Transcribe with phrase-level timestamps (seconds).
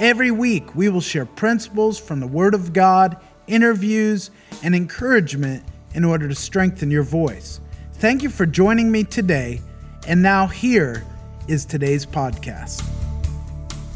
[0.00, 3.18] Every week, we will share principles from the Word of God,
[3.48, 4.30] interviews,
[4.62, 7.60] and encouragement in order to strengthen your voice.
[7.96, 9.60] Thank you for joining me today.
[10.08, 11.04] And now, here
[11.48, 12.82] is today's podcast.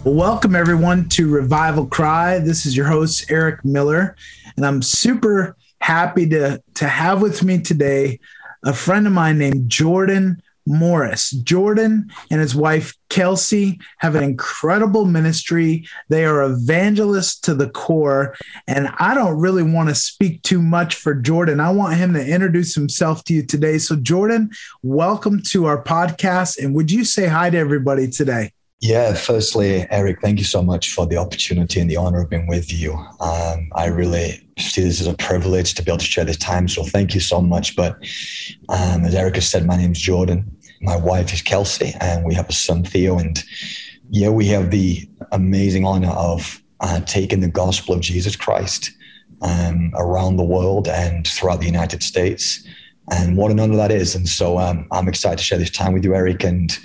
[0.05, 2.39] Welcome everyone to Revival Cry.
[2.39, 4.15] This is your host, Eric Miller,
[4.59, 8.21] and I'm super happy to, to have with me today
[8.63, 11.31] a friend of mine named Jordan Morris.
[11.31, 15.87] Jordan and his wife Kelsey have an incredible ministry.
[16.09, 18.35] They are evangelists to the core.
[18.67, 21.61] And I don't really want to speak too much for Jordan.
[21.61, 23.79] I want him to introduce himself to you today.
[23.79, 24.51] So, Jordan,
[24.83, 26.59] welcome to our podcast.
[26.59, 28.53] And would you say hi to everybody today?
[28.85, 32.47] Yeah, firstly, Eric, thank you so much for the opportunity and the honor of being
[32.47, 32.93] with you.
[33.19, 36.69] Um, I really see this as a privilege to be able to share this time.
[36.69, 37.77] So thank you so much.
[37.77, 37.97] But
[38.69, 40.54] um, as Eric has said, my name is Jordan.
[40.85, 43.19] My wife is Kelsey, and we have a son, Theo.
[43.19, 43.43] And
[44.11, 48.91] yeah, we have the amazing honor of uh, taking the gospel of Jesus Christ
[49.43, 52.63] um, around the world and throughout the United States.
[53.11, 54.15] And what an honor that is.
[54.15, 56.45] And so um, I'm excited to share this time with you, Eric.
[56.45, 56.79] And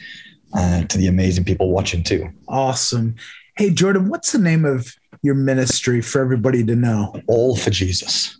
[0.53, 2.29] uh, to the amazing people watching too.
[2.47, 3.15] Awesome.
[3.57, 7.13] Hey, Jordan, what's the name of your ministry for everybody to know?
[7.27, 8.38] All for Jesus.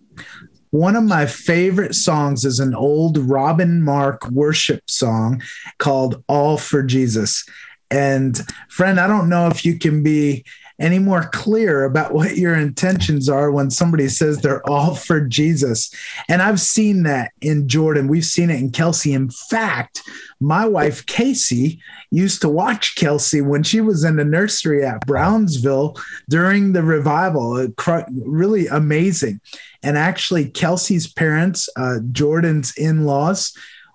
[0.71, 5.41] One of my favorite songs is an old Robin Mark worship song
[5.79, 7.45] called All for Jesus.
[7.91, 8.39] And
[8.69, 10.45] friend, I don't know if you can be
[10.79, 15.93] any more clear about what your intentions are when somebody says they're all for Jesus.
[16.29, 18.07] And I've seen that in Jordan.
[18.07, 19.13] We've seen it in Kelsey.
[19.13, 20.01] In fact,
[20.39, 21.81] my wife, Casey,
[22.11, 25.97] used to watch Kelsey when she was in the nursery at Brownsville
[26.29, 27.67] during the revival.
[28.11, 29.41] Really amazing.
[29.83, 33.53] And actually, Kelsey's parents, uh, Jordan's in laws,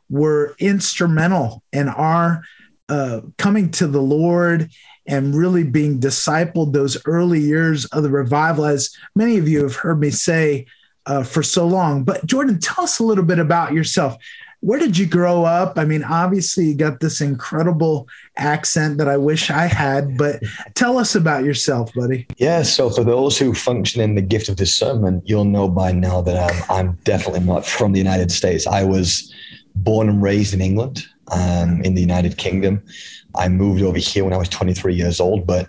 [0.09, 2.43] were instrumental in our
[2.89, 4.71] uh, coming to the Lord
[5.07, 9.77] and really being discipled those early years of the revival, as many of you have
[9.77, 10.67] heard me say
[11.07, 12.05] uh, for so long.
[12.05, 14.17] But Jordan, tell us a little bit about yourself.
[14.65, 15.79] Where did you grow up?
[15.79, 18.09] I mean, obviously, you got this incredible
[18.39, 20.43] accent that I wish I had, but
[20.75, 22.27] tell us about yourself, buddy.
[22.39, 22.63] Yeah.
[22.63, 26.51] So, for those who function in the gift of discernment, you'll know by now that
[26.51, 28.67] I'm, I'm definitely not from the United States.
[28.67, 29.35] I was
[29.75, 32.83] born and raised in England, um, in the United Kingdom.
[33.35, 35.47] I moved over here when I was 23 years old.
[35.47, 35.69] But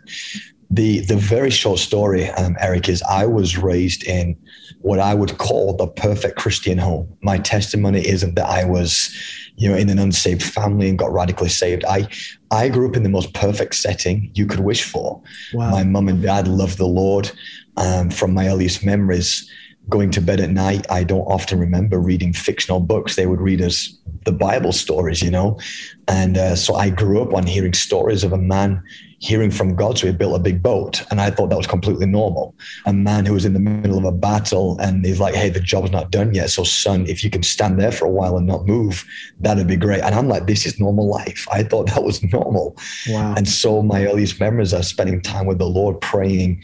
[0.69, 4.37] the the very short story, um, Eric, is I was raised in
[4.81, 7.07] what I would call the perfect Christian home.
[7.21, 9.15] My testimony isn't that I was,
[9.55, 11.85] you know, in an unsaved family and got radically saved.
[11.85, 12.07] I
[12.51, 15.21] I grew up in the most perfect setting you could wish for.
[15.53, 15.71] Wow.
[15.71, 17.31] My mom and dad loved the Lord.
[17.77, 19.51] Um, from my earliest memories,
[19.89, 23.15] going to bed at night, I don't often remember reading fictional books.
[23.15, 25.59] They would read us the Bible stories, you know.
[26.07, 28.83] And uh, so I grew up on hearing stories of a man
[29.19, 29.97] hearing from God.
[29.97, 31.01] So he built a big boat.
[31.09, 32.53] And I thought that was completely normal.
[32.85, 35.59] A man who was in the middle of a battle and he's like, hey, the
[35.59, 36.49] job's not done yet.
[36.49, 39.05] So, son, if you can stand there for a while and not move,
[39.39, 40.01] that'd be great.
[40.01, 41.47] And I'm like, this is normal life.
[41.51, 42.77] I thought that was normal.
[43.09, 43.35] Wow.
[43.35, 46.63] And so my earliest memories are spending time with the Lord, praying,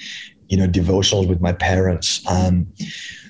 [0.52, 2.22] you know, devotionals with my parents.
[2.30, 2.68] Um,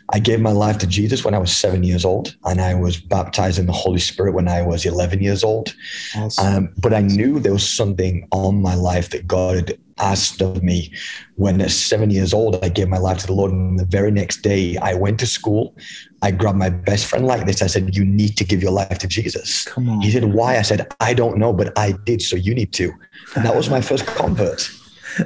[0.10, 2.98] I gave my life to Jesus when I was seven years old, and I was
[2.98, 5.74] baptized in the Holy Spirit when I was 11 years old.
[6.18, 6.46] Awesome.
[6.46, 10.64] Um, but I knew there was something on my life that God had asked of
[10.64, 10.92] me.
[11.36, 13.52] When at seven years old, I gave my life to the Lord.
[13.52, 15.76] And the very next day, I went to school.
[16.24, 17.62] I grabbed my best friend like this.
[17.62, 19.66] I said, You need to give your life to Jesus.
[19.66, 20.02] Come on.
[20.02, 20.58] He said, Why?
[20.58, 22.24] I said, I don't know, but I did.
[22.24, 22.92] So you need to.
[23.36, 24.70] And that was my first convert.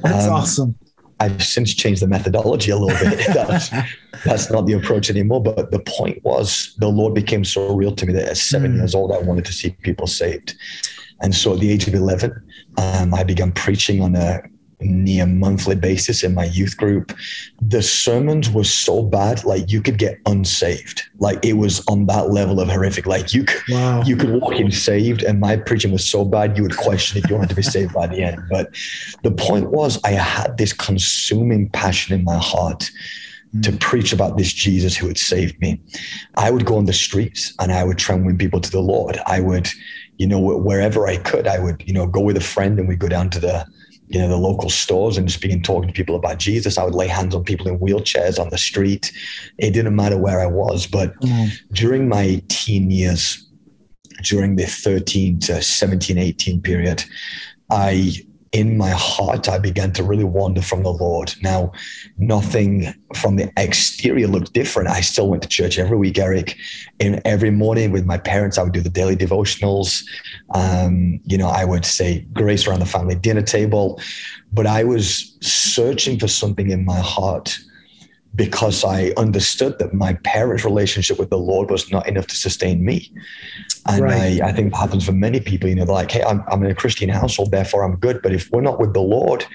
[0.04, 0.76] That's um, awesome.
[1.20, 3.26] I've since changed the methodology a little bit.
[3.34, 3.70] that's,
[4.26, 5.42] that's not the approach anymore.
[5.42, 8.78] But the point was, the Lord became so real to me that at seven mm.
[8.78, 10.56] years old, I wanted to see people saved.
[11.22, 12.32] And so at the age of 11,
[12.78, 14.42] um, I began preaching on a
[14.86, 17.16] near monthly basis in my youth group.
[17.62, 21.04] The sermons were so bad, like you could get unsaved.
[21.20, 23.06] Like it was on that level of horrific.
[23.06, 24.02] Like you could, wow.
[24.04, 27.30] you could walk in saved, and my preaching was so bad you would question if
[27.30, 28.42] you wanted to be saved by the end.
[28.50, 28.76] But
[29.24, 32.90] the point was, I had this consuming passion in my heart
[33.62, 33.80] to mm.
[33.80, 35.80] preach about this Jesus who had saved me.
[36.36, 38.82] I would go on the streets and I would try and win people to the
[38.82, 39.20] Lord.
[39.26, 39.70] I would,
[40.18, 43.00] you know, wherever I could, I would, you know, go with a friend and we'd
[43.00, 43.66] go down to the
[44.08, 46.78] you know, the local stores and just begin talking to people about Jesus.
[46.78, 49.12] I would lay hands on people in wheelchairs on the street.
[49.58, 50.86] It didn't matter where I was.
[50.86, 51.52] But mm.
[51.72, 53.48] during my teen years,
[54.24, 57.04] during the 13 to 17, 18 period,
[57.72, 58.14] I
[58.56, 61.36] in my heart, I began to really wander from the Lord.
[61.42, 61.74] Now,
[62.18, 64.88] nothing from the exterior looked different.
[64.88, 66.56] I still went to church every week, Eric.
[67.02, 70.06] And every morning with my parents, I would do the daily devotionals.
[70.54, 74.00] Um, you know, I would say grace around the family dinner table.
[74.54, 77.60] But I was searching for something in my heart
[78.36, 82.84] because I understood that my parents' relationship with the Lord was not enough to sustain
[82.84, 83.12] me.
[83.88, 84.42] And right.
[84.42, 85.70] I, I think happens for many people.
[85.70, 88.22] You know, they're like, hey, I'm, I'm in a Christian household, therefore I'm good.
[88.22, 89.46] But if we're not with the Lord,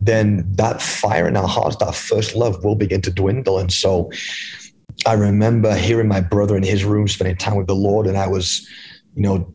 [0.00, 3.58] then that fire in our hearts, that first love will begin to dwindle.
[3.58, 4.10] And so
[5.06, 8.26] I remember hearing my brother in his room spending time with the Lord, and I
[8.26, 8.66] was,
[9.14, 9.52] you know,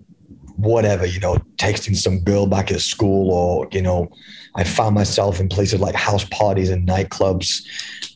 [0.61, 4.09] whatever, you know, texting some girl back at school, or, you know,
[4.55, 7.63] I found myself in places like house parties and nightclubs.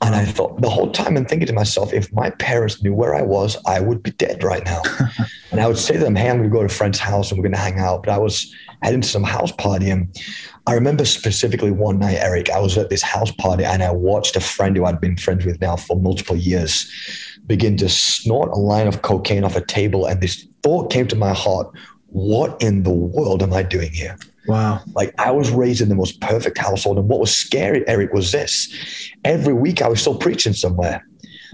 [0.01, 3.15] And I thought the whole time I'm thinking to myself, if my parents knew where
[3.15, 4.81] I was, I would be dead right now.
[5.51, 7.31] and I would say to them, hey, I'm going to go to a friend's house
[7.31, 8.03] and we're going to hang out.
[8.03, 9.89] But I was heading to some house party.
[9.89, 10.13] And
[10.67, 14.35] I remember specifically one night, Eric, I was at this house party and I watched
[14.35, 16.91] a friend who I'd been friends with now for multiple years
[17.47, 20.05] begin to snort a line of cocaine off a table.
[20.05, 21.71] And this thought came to my heart
[22.15, 24.17] what in the world am I doing here?
[24.47, 24.81] Wow.
[24.93, 26.97] Like I was raised in the most perfect household.
[26.97, 28.73] And what was scary, Eric, was this.
[29.25, 31.05] Every week I was still preaching somewhere.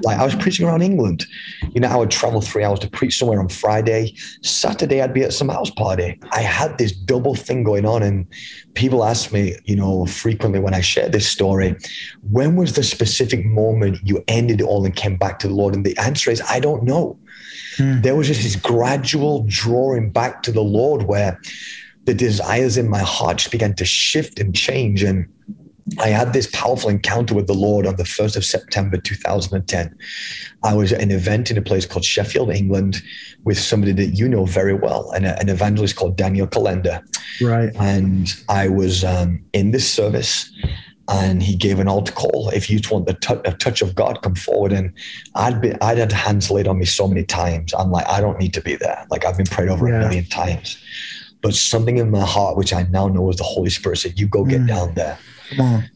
[0.04, 1.26] Like I was preaching around England.
[1.74, 4.14] You know, I would travel three hours to preach somewhere on Friday.
[4.44, 6.20] Saturday, I'd be at some house party.
[6.32, 8.04] I had this double thing going on.
[8.04, 8.28] And
[8.76, 11.76] people ask me, you know, frequently when I share this story,
[12.30, 15.74] when was the specific moment you ended it all and came back to the Lord?
[15.74, 17.18] And the answer is, I don't know.
[17.78, 18.02] Hmm.
[18.02, 21.40] There was just this gradual drawing back to the Lord where
[22.06, 25.04] the desires in my heart just began to shift and change.
[25.04, 25.28] And
[26.00, 29.96] I had this powerful encounter with the Lord on the 1st of September 2010.
[30.64, 33.02] I was at an event in a place called Sheffield, England,
[33.44, 37.04] with somebody that you know very well, an, an evangelist called Daniel Kolenda.
[37.42, 37.72] Right.
[37.76, 40.52] And I was um, in this service
[41.12, 42.50] and he gave an altar call.
[42.50, 44.72] If you want the t- touch of God, come forward.
[44.72, 44.94] And
[45.36, 47.74] I'd been, I'd had hands laid on me so many times.
[47.74, 49.06] I'm like, I don't need to be there.
[49.10, 49.96] Like I've been prayed over yeah.
[49.96, 50.82] a million times
[51.42, 54.28] but something in my heart, which I now know is the Holy Spirit, said, You
[54.28, 54.68] go get mm.
[54.68, 55.18] down there.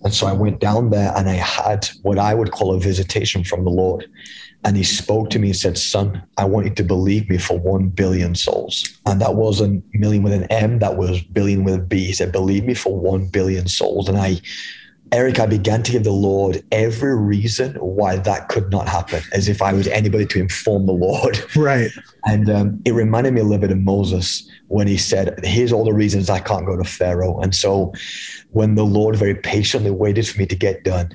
[0.04, 3.44] And so I went down there and I had what I would call a visitation
[3.44, 4.10] from the Lord.
[4.66, 7.58] And he spoke to me and said, Son, I want you to believe me for
[7.60, 9.00] 1 billion souls.
[9.06, 12.06] And that wasn't million with an M, that was billion with a B.
[12.06, 14.10] He said, Believe me for 1 billion souls.
[14.10, 14.42] And I,
[15.12, 19.48] Eric, I began to give the Lord every reason why that could not happen, as
[19.48, 21.40] if I was anybody to inform the Lord.
[21.56, 21.92] Right.
[22.26, 25.86] And um, it reminded me a little bit of Moses when he said, Here's all
[25.86, 27.40] the reasons I can't go to Pharaoh.
[27.40, 27.94] And so
[28.50, 31.12] when the Lord very patiently waited for me to get done,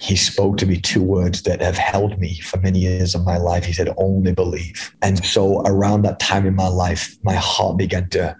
[0.00, 3.36] he spoke to me two words that have held me for many years of my
[3.36, 3.64] life.
[3.64, 4.94] He said, Only believe.
[5.02, 8.36] And so around that time in my life, my heart began to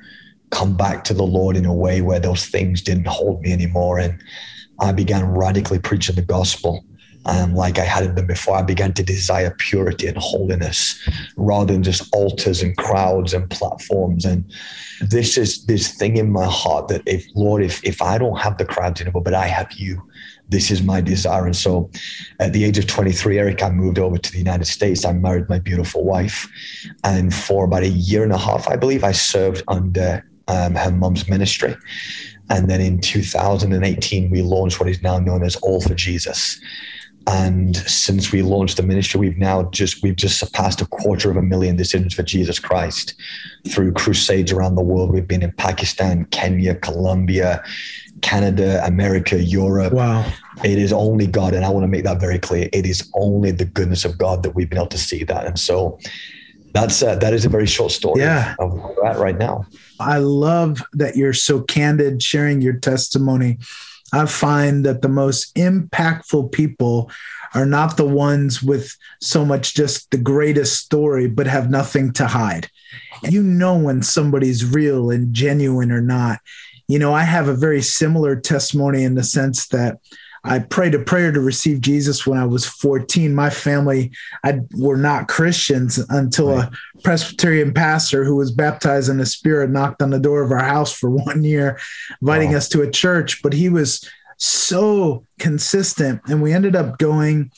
[0.50, 3.98] come back to the Lord in a way where those things didn't hold me anymore.
[3.98, 4.22] And
[4.82, 6.84] I began radically preaching the gospel
[7.24, 8.56] um, like I hadn't been before.
[8.56, 11.00] I began to desire purity and holiness
[11.36, 14.24] rather than just altars and crowds and platforms.
[14.24, 14.44] And
[15.00, 18.58] this is this thing in my heart that if Lord, if if I don't have
[18.58, 20.02] the crowds anymore, but I have you,
[20.48, 21.46] this is my desire.
[21.46, 21.90] And so
[22.40, 25.04] at the age of 23, Eric, I moved over to the United States.
[25.04, 26.48] I married my beautiful wife.
[27.04, 30.90] And for about a year and a half, I believe, I served under um, her
[30.90, 31.76] mom's ministry.
[32.52, 36.60] And then in 2018, we launched what is now known as All for Jesus.
[37.26, 41.38] And since we launched the ministry, we've now just we've just surpassed a quarter of
[41.38, 43.14] a million decisions for Jesus Christ
[43.68, 45.12] through crusades around the world.
[45.12, 47.62] We've been in Pakistan, Kenya, Colombia,
[48.20, 49.94] Canada, America, Europe.
[49.94, 50.30] Wow.
[50.62, 52.68] It is only God, and I want to make that very clear.
[52.72, 55.46] It is only the goodness of God that we've been able to see that.
[55.46, 55.98] And so
[56.74, 58.56] that's uh, that is a very short story yeah.
[58.58, 59.64] of where we're at right now.
[60.02, 63.58] I love that you're so candid sharing your testimony
[64.12, 67.10] I find that the most impactful people
[67.54, 72.26] are not the ones with so much just the greatest story, but have nothing to
[72.26, 72.68] hide.
[73.22, 76.40] You know when somebody's real and genuine or not.
[76.88, 79.98] You know, I have a very similar testimony in the sense that
[80.44, 83.34] I prayed a prayer to receive Jesus when I was 14.
[83.34, 84.10] My family
[84.42, 86.68] I, were not Christians until right.
[86.68, 90.64] a Presbyterian pastor who was baptized in the Spirit knocked on the door of our
[90.64, 91.78] house for one year,
[92.20, 92.56] inviting wow.
[92.56, 93.40] us to a church.
[93.42, 94.08] But he was
[94.38, 96.20] so consistent.
[96.26, 97.52] And we ended up going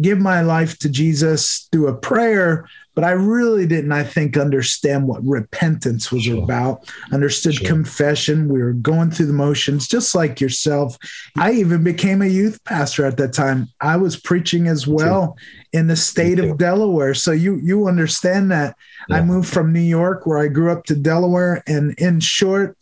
[0.00, 5.08] give my life to Jesus through a prayer, but I really didn't, I think, understand
[5.08, 6.42] what repentance was sure.
[6.42, 6.90] about.
[7.10, 7.66] Understood sure.
[7.66, 8.48] confession.
[8.48, 10.98] We were going through the motions, just like yourself.
[11.36, 13.68] I even became a youth pastor at that time.
[13.80, 15.36] I was preaching as well
[15.72, 17.14] in the state of Delaware.
[17.14, 18.76] So you you understand that.
[19.08, 19.16] Yeah.
[19.16, 22.76] I moved from New York, where I grew up, to Delaware, and in short,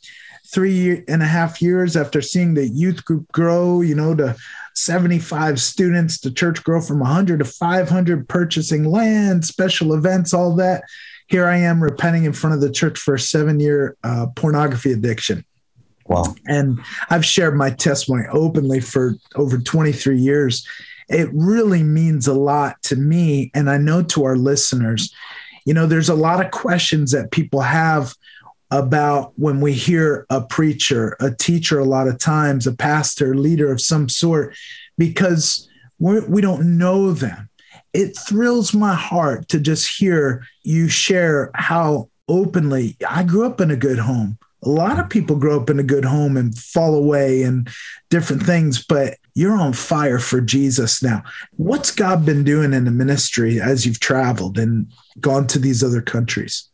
[0.52, 4.36] three and a half years after seeing the youth group grow, you know, to
[4.74, 10.84] 75 students, the church grow from 100 to 500, purchasing land, special events, all that.
[11.26, 14.92] Here I am repenting in front of the church for a seven year uh, pornography
[14.92, 15.44] addiction.
[16.06, 16.34] Wow.
[16.48, 20.66] And I've shared my testimony openly for over 23 years.
[21.08, 23.52] It really means a lot to me.
[23.54, 25.14] And I know to our listeners,
[25.64, 28.14] you know, there's a lot of questions that people have
[28.70, 33.72] about when we hear a preacher, a teacher, a lot of times, a pastor, leader
[33.72, 34.54] of some sort,
[34.96, 37.48] because we're, we do not know them.
[37.92, 43.70] It thrills my heart to just hear you share how openly I grew up in
[43.70, 44.38] a good home.
[44.62, 47.68] A lot of people grow up in a good home and fall away and
[48.10, 51.22] different things, but you're on fire for Jesus now.
[51.56, 56.02] What's God been doing in the ministry as you've traveled and gone to these other
[56.02, 56.69] countries?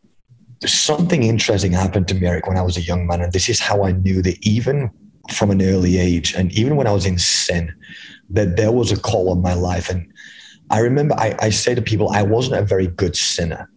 [0.65, 3.21] Something interesting happened to me, Eric, when I was a young man.
[3.21, 4.91] And this is how I knew that even
[5.31, 7.75] from an early age, and even when I was in sin,
[8.31, 9.91] that there was a call on my life.
[9.91, 10.11] And
[10.71, 13.71] I remember I, I say to people, I wasn't a very good sinner.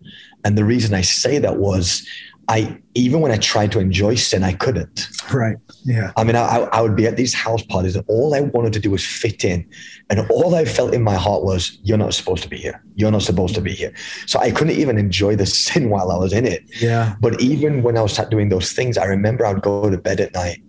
[0.45, 2.07] And the reason I say that was
[2.49, 5.07] I even when I tried to enjoy sin, I couldn't.
[5.31, 5.55] Right.
[5.85, 6.11] Yeah.
[6.17, 8.79] I mean, I, I would be at these house parties, and all I wanted to
[8.79, 9.69] do was fit in,
[10.09, 12.83] and all I felt in my heart was, "You're not supposed to be here.
[12.95, 13.93] You're not supposed to be here."
[14.25, 16.63] So I couldn't even enjoy the sin while I was in it.
[16.81, 17.15] Yeah.
[17.21, 20.19] But even when I was doing those things, I remember I would go to bed
[20.19, 20.61] at night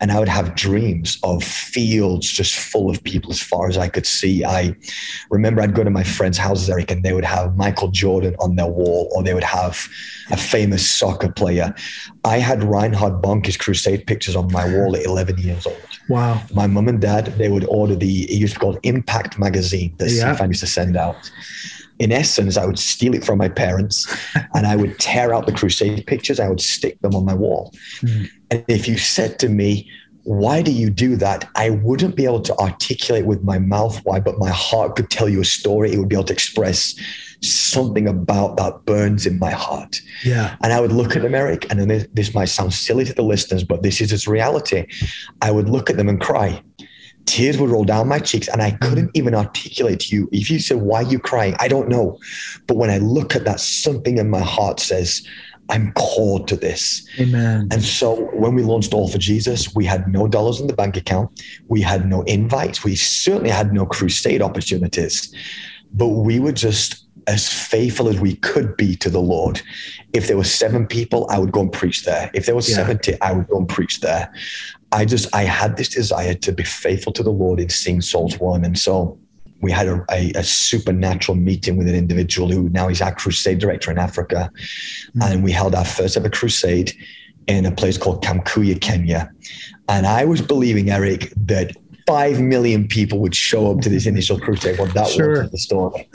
[0.00, 3.88] and I would have dreams of fields just full of people as far as I
[3.88, 4.44] could see.
[4.44, 4.74] I
[5.30, 8.56] remember I'd go to my friends' houses, Eric, and they would have Michael Jordan on
[8.56, 9.88] their wall, or they would have
[10.30, 11.74] a famous soccer player.
[12.24, 15.76] I had Reinhard Bonnke's crusade pictures on my wall at 11 years old.
[16.08, 16.42] Wow.
[16.52, 19.94] My mom and dad, they would order the, it used to be called Impact magazine
[19.98, 20.34] that yeah.
[20.34, 21.30] CFAN used to send out
[22.02, 24.12] in essence, I would steal it from my parents
[24.54, 26.40] and I would tear out the crusade pictures.
[26.40, 27.72] I would stick them on my wall.
[28.00, 28.28] Mm.
[28.50, 29.88] And if you said to me,
[30.24, 31.48] why do you do that?
[31.54, 35.28] I wouldn't be able to articulate with my mouth why, but my heart could tell
[35.28, 35.92] you a story.
[35.92, 36.94] It would be able to express
[37.40, 40.00] something about that burns in my heart.
[40.24, 40.56] Yeah.
[40.62, 43.22] And I would look at them, Eric, and this, this might sound silly to the
[43.22, 44.86] listeners, but this is its reality.
[45.40, 46.62] I would look at them and cry
[47.26, 49.16] tears would roll down my cheeks and I couldn't mm.
[49.16, 50.28] even articulate to you.
[50.32, 51.54] If you said, Why are you crying?
[51.58, 52.18] I don't know.
[52.66, 55.26] But when I look at that, something in my heart says,
[55.68, 57.06] I'm called to this.
[57.18, 57.68] Amen.
[57.70, 60.96] And so when we launched All for Jesus, we had no dollars in the bank
[60.96, 61.42] account.
[61.68, 62.84] We had no invites.
[62.84, 65.34] We certainly had no crusade opportunities.
[65.94, 69.62] But we were just as faithful as we could be to the Lord.
[70.12, 72.30] If there were seven people, I would go and preach there.
[72.34, 72.76] If there was yeah.
[72.76, 74.32] 70, I would go and preach there.
[74.92, 78.38] I just I had this desire to be faithful to the Lord in seeing souls
[78.38, 79.18] won, and so
[79.60, 83.58] we had a, a, a, supernatural meeting with an individual who now is our crusade
[83.58, 85.22] director in Africa, mm-hmm.
[85.22, 86.92] and we held our first ever crusade
[87.46, 89.30] in a place called Kamkuya, Kenya,
[89.88, 94.38] and I was believing Eric that five million people would show up to this initial
[94.38, 94.78] crusade.
[94.78, 95.30] Well, that sure.
[95.30, 96.08] wasn't the story.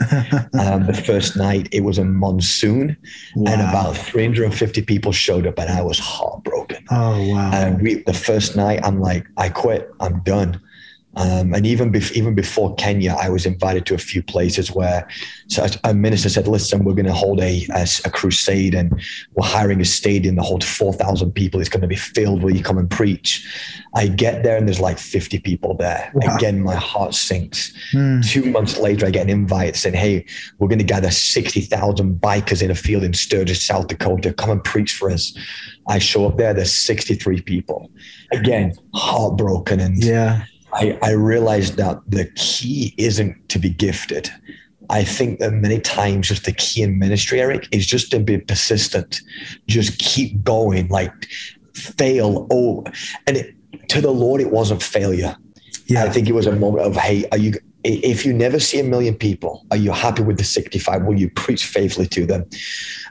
[0.58, 2.96] um, the first night, it was a monsoon,
[3.36, 3.52] wow.
[3.52, 6.84] and about 350 people showed up, and I was heartbroken.
[6.90, 7.50] Oh wow!
[7.52, 9.90] And we, the first night, I'm like, I quit.
[10.00, 10.60] I'm done.
[11.16, 15.08] Um, and even bef- even before Kenya, I was invited to a few places where
[15.48, 18.92] so a minister said, "Listen, we're going to hold a, a, a crusade, and
[19.34, 21.60] we're hiring a stadium to hold four thousand people.
[21.60, 22.42] It's going to be filled.
[22.42, 23.46] Will you come and preach?"
[23.94, 26.12] I get there, and there's like fifty people there.
[26.14, 26.36] Wow.
[26.36, 27.72] Again, my heart sinks.
[27.94, 28.24] Mm.
[28.30, 30.26] Two months later, I get an invite saying, "Hey,
[30.58, 34.32] we're going to gather sixty thousand bikers in a field in Sturgis, South Dakota.
[34.34, 35.36] Come and preach for us."
[35.88, 36.52] I show up there.
[36.52, 37.90] There's sixty three people.
[38.30, 44.30] Again, heartbroken and yeah I, I realized that the key isn't to be gifted.
[44.90, 48.38] I think that many times just the key in ministry, Eric, is just to be
[48.38, 49.20] persistent.
[49.66, 51.12] Just keep going, like
[51.74, 52.46] fail.
[52.50, 52.84] Oh,
[53.26, 53.54] and it,
[53.88, 55.36] to the Lord, it wasn't failure.
[55.86, 56.04] Yeah.
[56.04, 57.54] I think it was a moment of, hey, are you
[57.88, 61.04] if you never see a million people, are you happy with the 65?
[61.04, 62.48] Will you preach faithfully to them?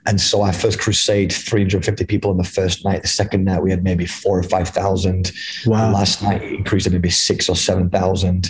[0.05, 3.01] And so our first crusade, 350 people in the first night.
[3.01, 5.31] The second night we had maybe four or 5,000.
[5.65, 5.91] Wow.
[5.91, 8.49] last night it increased to maybe six or 7,000.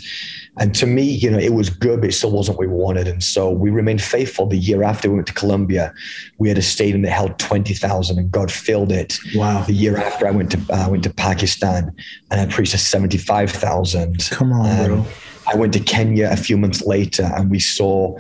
[0.60, 3.08] And to me, you know, it was good, but it still wasn't what we wanted.
[3.08, 4.48] And so we remained faithful.
[4.48, 5.94] The year after we went to Colombia,
[6.40, 9.18] we had a stadium that held 20,000 and God filled it.
[9.36, 9.64] Wow.
[9.64, 11.96] The year after I went to, uh, went to Pakistan
[12.32, 14.30] and I preached to 75,000.
[14.32, 15.06] Come on, um, bro
[15.48, 18.18] I went to Kenya a few months later and we saw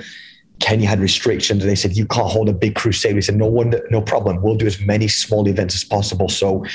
[0.59, 1.63] Kenya had restrictions.
[1.63, 3.15] They said, you can't hold a big crusade.
[3.15, 4.41] We said, no wonder, no problem.
[4.41, 6.29] We'll do as many small events as possible.
[6.29, 6.65] So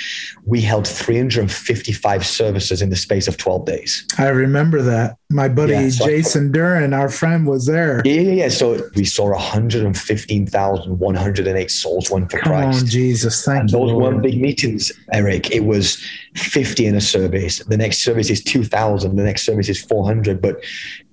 [0.44, 4.06] we held 355 services in the space of 12 days.
[4.18, 5.16] I remember that.
[5.30, 8.02] My buddy yeah, so Jason I, Duran, our friend, was there.
[8.04, 8.48] Yeah, yeah, yeah.
[8.48, 12.82] So we saw 115,108 souls won for Come Christ.
[12.82, 13.44] On, Jesus.
[13.44, 13.78] Thank and you.
[13.78, 14.04] Those Lord.
[14.04, 15.50] weren't big meetings, Eric.
[15.50, 15.96] It was
[16.34, 17.60] 50 in a service.
[17.60, 19.16] The next service is 2,000.
[19.16, 20.42] The next service is 400.
[20.42, 20.62] But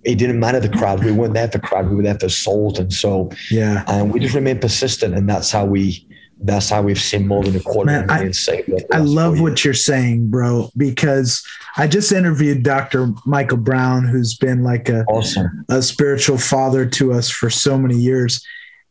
[0.03, 1.03] it didn't matter the crowd.
[1.03, 1.89] We weren't there for crowd.
[1.89, 2.79] We were there for souls.
[2.79, 5.13] And so, yeah, and we just remained persistent.
[5.13, 6.07] And that's how we,
[6.41, 8.71] that's how we've seen more than a quarter Man, million I, saved.
[8.93, 13.13] I love what you're saying, bro, because I just interviewed Dr.
[13.25, 15.65] Michael Brown, who's been like a, awesome.
[15.69, 18.45] a spiritual father to us for so many years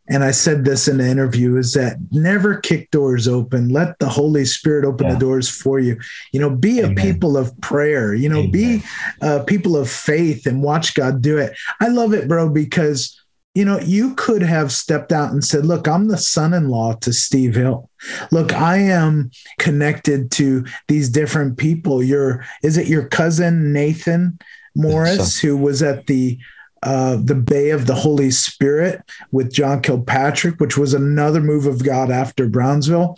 [0.08, 3.68] and I said this in the interview is that never kick doors open.
[3.68, 5.14] Let the Holy Spirit open yeah.
[5.14, 6.00] the doors for you.
[6.32, 6.92] You know, be Amen.
[6.92, 8.50] a people of prayer, you know, Amen.
[8.50, 8.82] be
[9.20, 11.56] a people of faith and watch God do it.
[11.80, 13.14] I love it, bro, because
[13.54, 16.92] you know, you could have stepped out and said, Look, I'm the son in law
[17.00, 17.90] to Steve Hill.
[18.30, 22.00] Look, I am connected to these different people.
[22.00, 24.38] Your, is it your cousin, Nathan
[24.76, 25.48] Morris, so.
[25.48, 26.38] who was at the
[26.82, 29.00] uh, the Bay of the Holy Spirit
[29.32, 33.16] with John Kilpatrick, which was another move of God after Brownsville.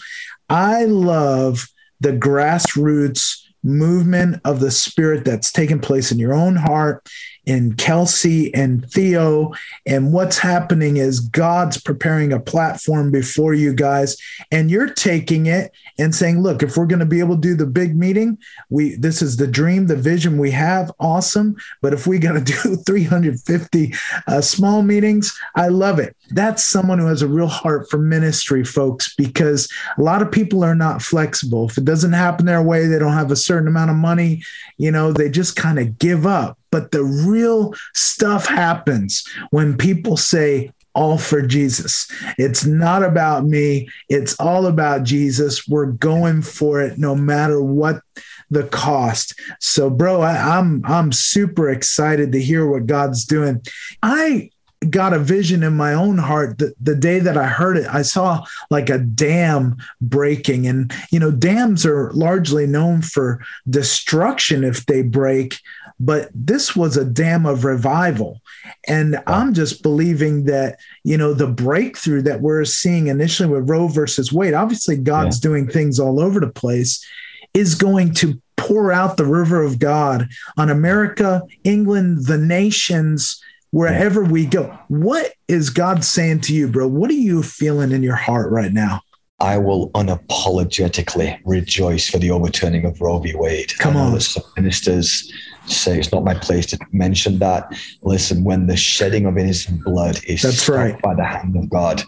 [0.48, 1.68] I love
[2.00, 7.06] the grassroots movement of the Spirit that's taken place in your own heart
[7.50, 9.50] in Kelsey and Theo.
[9.84, 14.16] And what's happening is God's preparing a platform before you guys,
[14.52, 17.56] and you're taking it and saying, look, if we're going to be able to do
[17.56, 18.38] the big meeting,
[18.68, 21.56] we this is the dream, the vision we have, awesome.
[21.82, 23.94] But if we are going to do 350
[24.28, 26.16] uh, small meetings, I love it.
[26.30, 30.62] That's someone who has a real heart for ministry, folks, because a lot of people
[30.62, 31.68] are not flexible.
[31.68, 34.44] If it doesn't happen their way, they don't have a certain amount of money,
[34.78, 36.59] you know, they just kind of give up.
[36.70, 42.10] But the real stuff happens when people say, all for Jesus.
[42.36, 43.88] It's not about me.
[44.08, 45.68] It's all about Jesus.
[45.68, 48.02] We're going for it no matter what
[48.50, 49.38] the cost.
[49.60, 53.62] So, bro, I, am I'm, I'm super excited to hear what God's doing.
[54.02, 54.50] I
[54.88, 57.86] got a vision in my own heart the, the day that I heard it.
[57.86, 60.66] I saw like a dam breaking.
[60.66, 65.58] And, you know, dams are largely known for destruction if they break,
[66.00, 68.40] but this was a dam of revival.
[68.88, 73.86] And I'm just believing that, you know, the breakthrough that we're seeing initially with Roe
[73.86, 75.48] versus Wade, obviously God's yeah.
[75.50, 77.06] doing things all over the place,
[77.52, 84.24] is going to pour out the river of God on America, England, the nations wherever
[84.24, 84.76] we go.
[84.88, 86.88] What is God saying to you, bro?
[86.88, 89.02] What are you feeling in your heart right now?
[89.38, 93.34] I will unapologetically rejoice for the overturning of Roe v.
[93.34, 93.76] Wade.
[93.78, 94.18] Come on.
[94.56, 95.32] Ministers
[95.66, 97.72] say it's not my place to mention that.
[98.02, 101.00] Listen, when the shedding of innocent blood is That's right.
[101.02, 102.02] by the hand of God,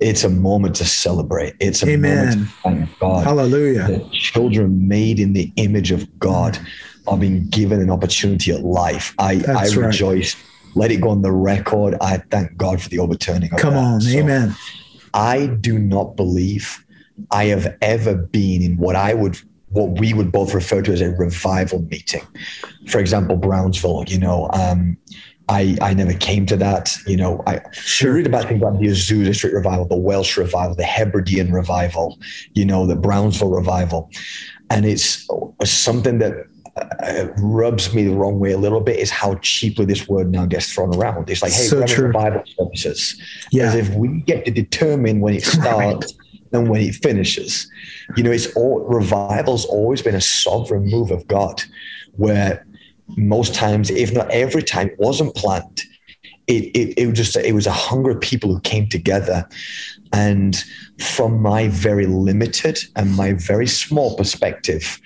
[0.00, 1.54] it's a moment to celebrate.
[1.60, 2.26] It's a Amen.
[2.26, 3.24] moment to thank God.
[3.24, 3.86] Hallelujah.
[3.86, 6.58] The children made in the image of God
[7.06, 9.14] are being given an opportunity at life.
[9.18, 10.34] I, I rejoice.
[10.34, 11.96] Right let it go on the record.
[12.00, 13.52] I thank God for the overturning.
[13.52, 13.80] Of Come that.
[13.80, 14.54] on, so amen.
[15.12, 16.84] I do not believe
[17.30, 19.38] I have ever been in what I would
[19.70, 22.22] what we would both refer to as a revival meeting.
[22.88, 24.96] For example, Brownsville, you know, um,
[25.48, 26.96] I, I never came to that.
[27.06, 28.14] You know, I sure.
[28.14, 32.18] read about things like the Azusa Street revival, the Welsh revival, the Hebridean revival,
[32.54, 34.10] you know, the Brownsville revival.
[34.70, 35.28] And it's
[35.64, 40.08] something that uh, rubs me the wrong way a little bit is how cheaply this
[40.08, 41.28] word now gets thrown around.
[41.28, 43.20] It's like, hey, so we're Bible services.
[43.50, 43.64] Yeah.
[43.64, 46.29] As if we get to determine when it starts right.
[46.52, 47.70] And when it finishes.
[48.16, 51.62] You know, it's all revival's always been a sovereign move of God
[52.16, 52.66] where
[53.16, 55.82] most times, if not every time, it wasn't planned.
[56.46, 59.48] It, it, it was just it was a hunger of people who came together
[60.12, 60.64] and
[61.00, 65.00] from my very limited and my very small perspective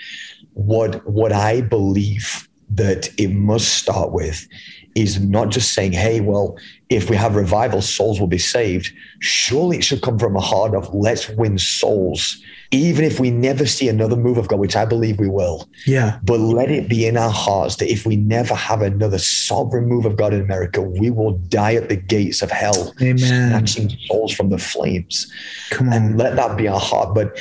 [0.55, 4.47] what what I believe that it must start with
[4.95, 6.57] is not just saying, hey, well,
[6.95, 8.93] if we have revival, souls will be saved.
[9.19, 13.67] Surely it should come from a heart of let's win souls, even if we never
[13.67, 15.69] see another move of God, which I believe we will.
[15.87, 16.21] Yeah.
[16.23, 20.07] But let it be in our hearts that if we never have another sovereign move
[20.07, 23.19] of God in America, we will die at the gates of hell, Amen.
[23.19, 25.31] snatching souls from the flames.
[25.71, 25.95] Come on.
[25.95, 27.13] And let that be our heart.
[27.15, 27.37] But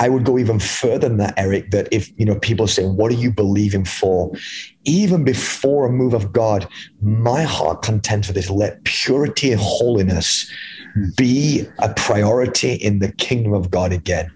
[0.00, 3.12] I would go even further than that, Eric, that if, you know, people saying, what
[3.12, 4.32] are you believing for?
[4.84, 6.66] Even before a move of God,
[7.02, 10.50] my heart contends for this, let purity and holiness
[10.94, 11.10] hmm.
[11.18, 14.32] be a priority in the kingdom of God again.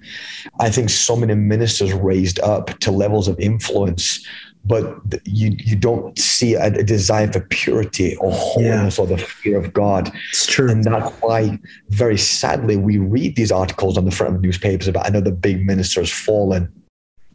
[0.61, 4.23] I think so many ministers raised up to levels of influence
[4.65, 9.05] but you you don't see a, a desire for purity or holiness yeah.
[9.05, 10.11] or the fear of God.
[10.31, 11.59] It's true, and that's why,
[11.91, 16.01] very sadly, we read these articles on the front of newspapers about another big minister
[16.01, 16.73] has fallen.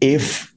[0.02, 0.54] If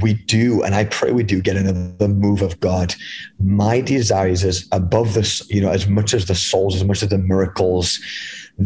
[0.00, 2.94] we do, and I pray we do get another move of God.
[3.38, 7.10] My desire is above this, you know, as much as the souls, as much as
[7.10, 8.00] the miracles,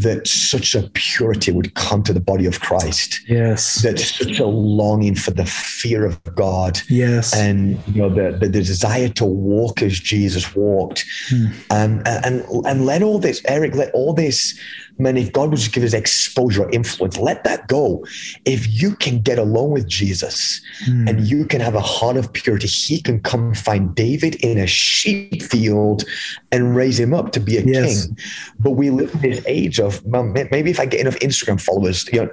[0.03, 3.21] that such a purity would come to the body of Christ.
[3.29, 3.83] Yes.
[3.83, 6.81] That such a longing for the fear of God.
[6.89, 7.35] Yes.
[7.35, 11.05] And you know the, the, the desire to walk as Jesus walked.
[11.29, 11.47] Hmm.
[11.71, 14.59] Um, and and let all this, Eric, let all this
[14.99, 18.05] man, if God would just give us exposure or influence, let that go.
[18.45, 21.09] If you can get along with Jesus mm.
[21.09, 24.67] and you can have a heart of purity, he can come find David in a
[24.67, 26.05] sheep field
[26.53, 28.07] and raise him up to be a yes.
[28.07, 28.19] king.
[28.59, 32.09] But we live in this age of well, maybe if I get enough Instagram followers,
[32.13, 32.31] you know,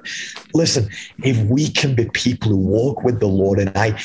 [0.54, 0.90] listen,
[1.24, 4.00] if we can be people who walk with the Lord, and I,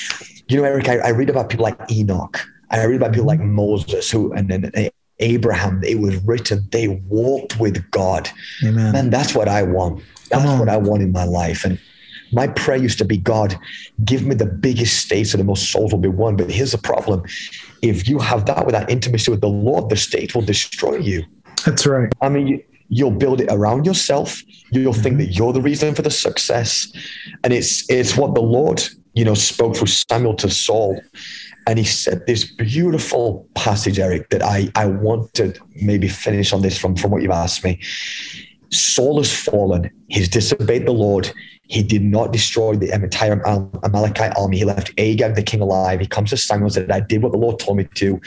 [0.49, 2.40] you know, Eric, I, I read about people like Enoch.
[2.71, 4.71] I read about people like Moses who and then
[5.20, 8.28] Abraham, it was written, they walked with God.
[8.64, 8.92] Amen.
[8.92, 10.02] Man, that's what I want.
[10.31, 11.64] That's what I want in my life.
[11.64, 11.81] And
[12.33, 13.59] my prayer used to be, God,
[14.04, 16.37] give me the biggest state so the most souls will be won.
[16.37, 17.22] But here's the problem.
[17.83, 21.24] If you have that without intimacy with the Lord, the state will destroy you.
[21.64, 22.12] That's right.
[22.20, 24.42] I mean, you, will build it around yourself.
[24.70, 25.02] You'll mm-hmm.
[25.02, 26.92] think that you're the reason for the success.
[27.44, 28.83] And it's it's what the Lord,
[29.14, 31.00] you know, spoke through Samuel to Saul
[31.68, 35.52] and he said this beautiful passage, Eric, that I, I want to
[35.83, 37.78] maybe finish on this from, from what you've asked me.
[38.70, 39.90] Saul has fallen.
[40.09, 41.31] He's disobeyed the Lord.
[41.64, 44.57] He did not destroy the entire Amalekite army.
[44.57, 46.00] He left Agag, the king, alive.
[46.00, 48.18] He comes to Samuel and said, I did what the Lord told me to.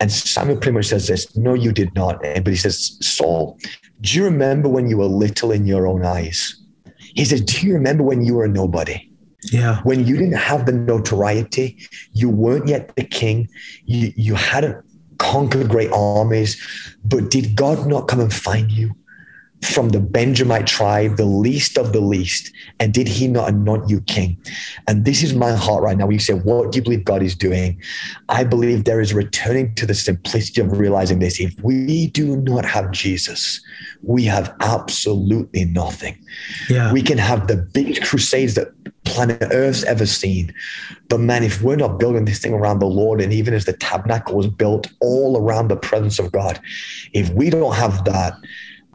[0.00, 2.24] And Samuel pretty much says this No, you did not.
[2.24, 3.58] Eh, but he says, Saul,
[4.00, 6.62] do you remember when you were little in your own eyes?
[6.98, 9.10] He says, Do you remember when you were a nobody?
[9.42, 9.80] Yeah.
[9.82, 11.78] When you didn't have the notoriety,
[12.12, 13.48] you weren't yet the king,
[13.84, 14.84] you, you hadn't
[15.18, 16.60] conquered great armies,
[17.04, 18.94] but did God not come and find you?
[19.66, 22.52] From the Benjamite tribe, the least of the least.
[22.80, 24.36] And did he not anoint you king?
[24.86, 26.06] And this is my heart right now.
[26.06, 27.80] When you say, What do you believe God is doing?
[28.28, 31.40] I believe there is returning to the simplicity of realizing this.
[31.40, 33.60] If we do not have Jesus,
[34.02, 36.16] we have absolutely nothing.
[36.68, 36.92] Yeah.
[36.92, 38.68] We can have the biggest crusades that
[39.04, 40.52] planet Earth's ever seen.
[41.08, 43.72] But man, if we're not building this thing around the Lord, and even as the
[43.72, 46.60] tabernacle was built all around the presence of God,
[47.12, 48.34] if we don't have that,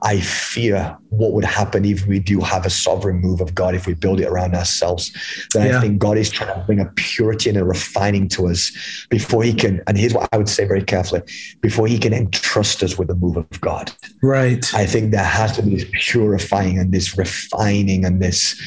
[0.04, 3.86] I fear what would happen if we do have a sovereign move of God, if
[3.86, 5.12] we build it around ourselves.
[5.54, 5.78] Then yeah.
[5.78, 8.72] I think God is trying to bring a purity and a refining to us
[9.10, 11.22] before he can, and here's what I would say very carefully,
[11.62, 13.92] before he can entrust us with the move of God.
[14.24, 14.74] Right.
[14.74, 18.60] I think there has to be this purifying and this refining and this.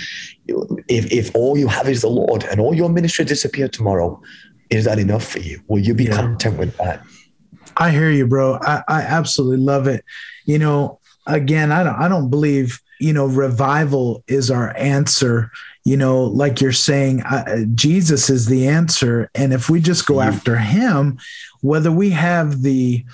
[0.46, 4.22] If, if all you have is the Lord and all your ministry disappear tomorrow,
[4.70, 5.60] is that enough for you?
[5.66, 6.16] Will you be yeah.
[6.16, 7.02] content with that?
[7.76, 8.58] I hear you, bro.
[8.62, 10.04] I, I absolutely love it.
[10.44, 15.50] You know, again, I don't I don't believe you know revival is our answer.
[15.84, 20.14] You know, like you're saying, uh, Jesus is the answer, and if we just go
[20.14, 20.28] mm-hmm.
[20.28, 21.18] after Him,
[21.60, 23.04] whether we have the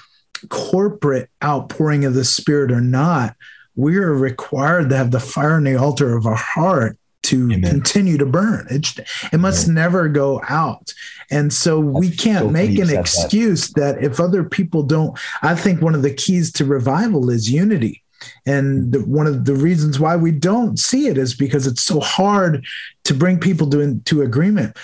[0.48, 3.36] corporate outpouring of the Spirit or not,
[3.74, 6.96] we are required to have the fire in the altar of our heart
[7.30, 7.62] to Amen.
[7.62, 8.66] continue to burn.
[8.70, 8.98] It,
[9.32, 9.74] it must Amen.
[9.76, 10.92] never go out.
[11.30, 14.00] And so we can't so make an excuse that.
[14.00, 14.04] that.
[14.04, 18.02] if other people don't, I think one of the keys to revival is unity.
[18.44, 22.00] And the, one of the reasons why we don't see it is because it's so
[22.00, 22.66] hard
[23.04, 24.76] to bring people to into agreement.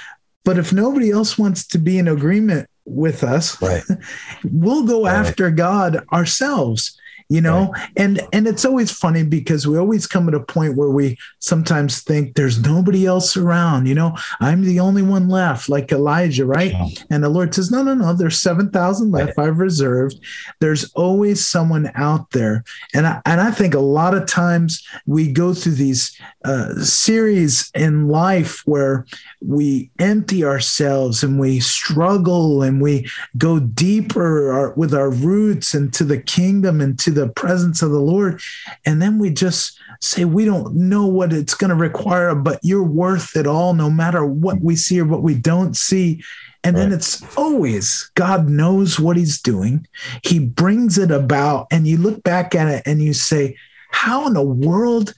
[0.45, 3.83] But if nobody else wants to be in agreement with us, right.
[4.45, 5.15] we'll go right.
[5.15, 6.97] after God ourselves
[7.29, 7.91] you know right.
[7.97, 12.03] and and it's always funny because we always come at a point where we sometimes
[12.03, 16.73] think there's nobody else around you know i'm the only one left like elijah right
[16.73, 16.87] yeah.
[17.11, 19.49] and the lord says no no no there's 7000 left right.
[19.49, 20.19] i've reserved
[20.61, 25.31] there's always someone out there and I, and I think a lot of times we
[25.31, 29.07] go through these uh, series in life where
[29.41, 36.05] we empty ourselves and we struggle and we go deeper our, with our roots into
[36.05, 38.41] the kingdom and to the presence of the Lord.
[38.85, 42.83] And then we just say, we don't know what it's going to require, but you're
[42.83, 46.23] worth it all, no matter what we see or what we don't see.
[46.63, 46.83] And right.
[46.83, 49.87] then it's always God knows what he's doing.
[50.23, 53.57] He brings it about, and you look back at it and you say,
[53.91, 55.15] How in the world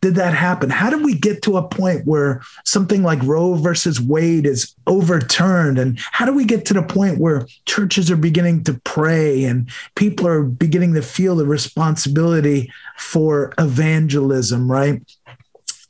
[0.00, 0.70] did that happen?
[0.70, 5.78] How did we get to a point where something like Roe versus Wade is overturned?
[5.78, 9.68] And how do we get to the point where churches are beginning to pray and
[9.96, 15.02] people are beginning to feel the responsibility for evangelism, right?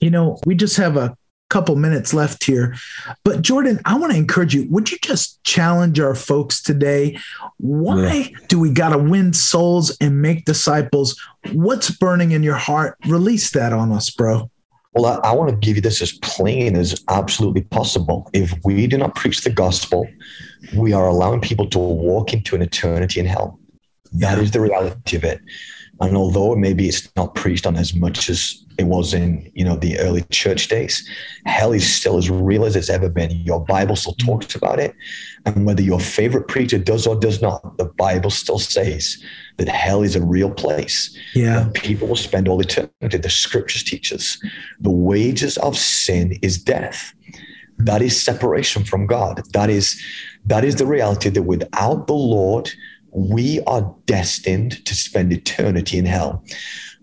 [0.00, 1.16] You know, we just have a
[1.50, 2.74] couple minutes left here.
[3.24, 4.66] But Jordan, I want to encourage you.
[4.70, 7.18] Would you just challenge our folks today?
[7.58, 8.38] Why yeah.
[8.48, 11.20] do we got to win souls and make disciples?
[11.52, 12.96] What's burning in your heart?
[13.06, 14.50] Release that on us, bro.
[14.94, 18.28] Well, I, I, want to give you this as plain as absolutely possible.
[18.32, 20.08] If we do not preach the gospel,
[20.74, 23.60] we are allowing people to walk into an eternity in hell.
[24.12, 24.42] That yeah.
[24.42, 25.40] is the reality of it.
[26.00, 29.76] And although maybe it's not preached on as much as it was in, you know,
[29.76, 31.06] the early church days,
[31.44, 33.30] hell is still as real as it's ever been.
[33.30, 34.94] Your Bible still talks about it.
[35.44, 39.22] And whether your favorite preacher does or does not, the Bible still says
[39.58, 41.14] that hell is a real place.
[41.34, 41.68] Yeah.
[41.74, 43.18] People will spend all eternity.
[43.18, 44.42] The scriptures teach us
[44.80, 47.12] the wages of sin is death.
[47.76, 49.42] That is separation from God.
[49.52, 50.02] That is
[50.46, 52.70] that is the reality that without the Lord,
[53.12, 56.44] we are destined to spend eternity in hell.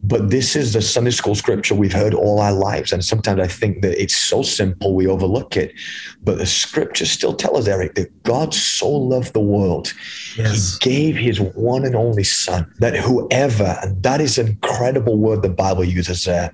[0.04, 2.94] But this is the Sunday school scripture we've heard all our lives.
[2.94, 5.74] And sometimes I think that it's so simple we overlook it.
[6.24, 9.94] But the scriptures still tell us, Eric, that God so loved the world.
[10.38, 10.78] Yes.
[10.82, 15.42] He gave his one and only son that whoever, and that is an incredible word
[15.42, 16.54] the Bible uses there.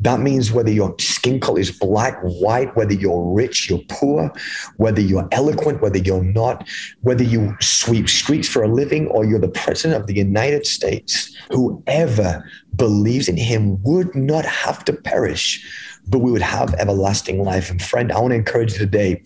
[0.00, 4.32] That means whether your skin color is black, white, whether you're rich, you're poor,
[4.76, 6.66] whether you're eloquent, whether you're not,
[7.02, 11.36] whether you sweep streets for a living or you're the president of the United States,
[11.50, 12.44] whoever
[12.76, 15.64] believes in him would not have to perish,
[16.06, 17.70] but we would have everlasting life.
[17.70, 19.22] And friend, I want to encourage you today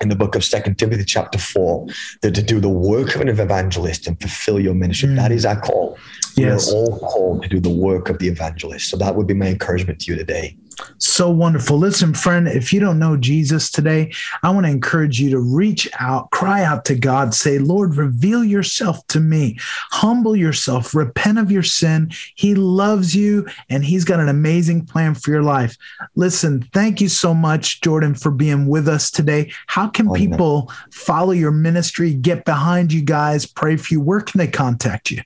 [0.00, 1.86] in the book of Second Timothy, chapter four,
[2.22, 5.08] that to do the work of an evangelist and fulfill your ministry.
[5.10, 5.16] Mm.
[5.16, 5.98] That is our call.
[6.36, 6.72] Yes.
[6.72, 8.88] We're all called to do the work of the evangelist.
[8.88, 10.56] So that would be my encouragement to you today.
[10.98, 11.78] So wonderful.
[11.78, 15.88] Listen, friend, if you don't know Jesus today, I want to encourage you to reach
[15.98, 19.56] out, cry out to God, say, Lord, reveal yourself to me.
[19.90, 22.10] Humble yourself, repent of your sin.
[22.34, 25.76] He loves you and he's got an amazing plan for your life.
[26.14, 29.52] Listen, thank you so much, Jordan, for being with us today.
[29.66, 34.00] How can oh, people follow your ministry, get behind you guys, pray for you?
[34.00, 35.22] Where can they contact you?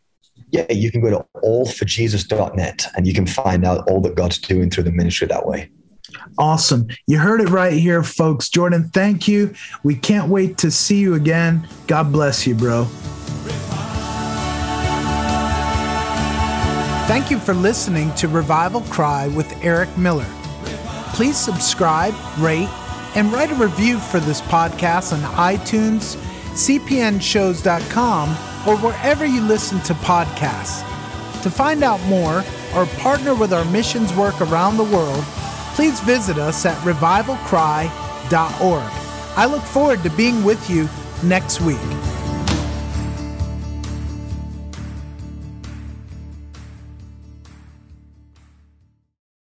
[0.55, 4.71] Yeah, you can go to allforjesus.net and you can find out all that God's doing
[4.71, 5.69] through the ministry that way.
[6.39, 6.87] Awesome.
[7.09, 8.49] You heard it right here, folks.
[8.49, 9.53] Jordan, thank you.
[9.83, 11.67] We can't wait to see you again.
[11.89, 12.85] God bless you, bro.
[17.09, 20.31] Thank you for listening to Revival Cry with Eric Miller.
[21.15, 22.69] Please subscribe, rate,
[23.17, 26.15] and write a review for this podcast on iTunes,
[26.55, 30.83] cpnshows.com, or wherever you listen to podcasts.
[31.43, 35.25] To find out more or partner with our missions work around the world,
[35.75, 38.93] please visit us at revivalcry.org.
[39.37, 40.89] I look forward to being with you
[41.23, 41.79] next week.